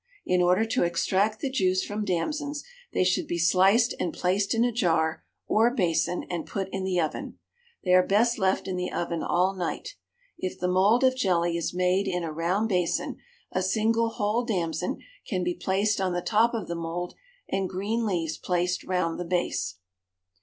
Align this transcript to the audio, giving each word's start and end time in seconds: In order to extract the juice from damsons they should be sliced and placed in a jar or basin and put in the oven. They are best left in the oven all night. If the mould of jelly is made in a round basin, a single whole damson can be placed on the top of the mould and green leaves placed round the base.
In 0.25 0.41
order 0.41 0.65
to 0.65 0.81
extract 0.81 1.41
the 1.41 1.49
juice 1.51 1.83
from 1.85 2.03
damsons 2.05 2.63
they 2.91 3.03
should 3.03 3.27
be 3.27 3.37
sliced 3.37 3.93
and 3.99 4.11
placed 4.11 4.55
in 4.55 4.63
a 4.63 4.71
jar 4.71 5.23
or 5.45 5.71
basin 5.75 6.23
and 6.27 6.47
put 6.47 6.69
in 6.71 6.83
the 6.83 6.99
oven. 6.99 7.37
They 7.83 7.93
are 7.93 8.01
best 8.01 8.39
left 8.39 8.67
in 8.67 8.77
the 8.77 8.91
oven 8.91 9.21
all 9.21 9.55
night. 9.55 9.89
If 10.39 10.59
the 10.59 10.67
mould 10.67 11.03
of 11.03 11.15
jelly 11.15 11.55
is 11.55 11.71
made 11.75 12.07
in 12.07 12.23
a 12.23 12.33
round 12.33 12.67
basin, 12.67 13.17
a 13.51 13.61
single 13.61 14.09
whole 14.09 14.43
damson 14.43 14.97
can 15.27 15.43
be 15.43 15.53
placed 15.53 16.01
on 16.01 16.13
the 16.13 16.21
top 16.23 16.55
of 16.55 16.67
the 16.67 16.73
mould 16.73 17.13
and 17.47 17.69
green 17.69 18.03
leaves 18.03 18.39
placed 18.39 18.83
round 18.83 19.19
the 19.19 19.23
base. 19.25 19.75